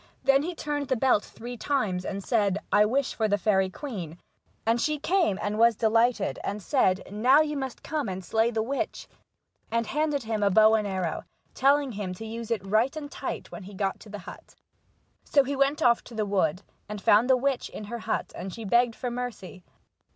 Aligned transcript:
Then 0.23 0.41
he 0.41 0.55
turned 0.55 0.87
the 0.87 0.95
belt 0.95 1.23
three 1.23 1.55
times, 1.57 2.05
and 2.05 2.23
said:" 2.23 2.57
I 2.81 2.85
wish 2.85 3.13
for 3.13 3.27
the 3.27 3.37
queen 3.71 4.13
fairy." 4.15 4.19
And 4.65 4.81
she 4.81 4.97
came, 4.97 5.37
and 5.39 5.59
was 5.59 5.75
delighted, 5.75 6.39
and 6.43 6.59
said:" 6.59 7.03
Now 7.13 7.41
you 7.41 7.55
must 7.55 7.83
come 7.83 8.09
and 8.09 8.25
slay 8.25 8.49
the 8.49 8.63
witch," 8.63 9.07
and 9.69 9.85
she 9.85 9.91
handed 9.91 10.23
him 10.23 10.41
a 10.41 10.49
bow 10.49 10.73
and 10.73 10.87
arrow, 10.87 11.25
telling 11.53 11.91
him 11.91 12.15
to 12.15 12.25
use 12.25 12.49
it 12.49 12.65
right 12.65 12.95
and 12.95 13.11
tight 13.11 13.51
when 13.51 13.61
he 13.61 13.75
got 13.75 13.99
to 13.99 14.09
the 14.09 14.17
hut. 14.25 14.55
So 15.23 15.43
he 15.43 15.55
went 15.55 15.83
off 15.83 16.03
to 16.05 16.15
the 16.15 16.25
wood, 16.25 16.63
and 16.89 16.99
found 16.99 17.29
the 17.29 17.37
witch 17.37 17.69
in 17.69 17.83
her 17.83 17.99
hut, 17.99 18.33
and 18.35 18.51
she 18.51 18.63
begged 18.65 18.95
for 18.95 19.11
mercy. 19.11 19.63